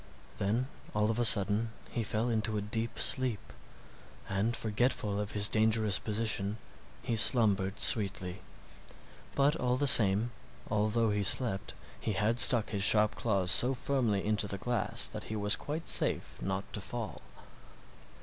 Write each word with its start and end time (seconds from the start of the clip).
Then 0.39 0.67
all 0.95 1.11
of 1.11 1.19
a 1.19 1.23
sudden 1.23 1.69
he 1.91 2.01
fell 2.01 2.27
into 2.27 2.57
a 2.57 2.61
deep 2.63 2.97
sleep, 2.97 3.53
and 4.27 4.57
forgetful 4.57 5.19
of 5.19 5.33
his 5.33 5.47
dangerous 5.47 5.99
position 5.99 6.57
he 7.03 7.15
slumbered 7.15 7.79
sweetly. 7.79 8.41
But 9.35 9.55
all 9.57 9.75
the 9.77 9.85
same, 9.85 10.31
although 10.71 11.11
he 11.11 11.21
slept, 11.21 11.75
he 11.99 12.13
had 12.13 12.39
stuck 12.39 12.71
his 12.71 12.81
sharp 12.81 13.13
claws 13.15 13.51
so 13.51 13.75
firmly 13.75 14.25
into 14.25 14.47
the 14.47 14.57
glass 14.57 15.07
that 15.07 15.25
he 15.25 15.35
was 15.35 15.55
quite 15.55 15.87
safe 15.87 16.41
not 16.41 16.73
to 16.73 16.81
fall. 16.81 17.21